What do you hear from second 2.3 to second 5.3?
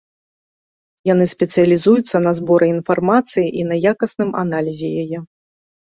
зборы інфармацыі і на якасным аналізе яе.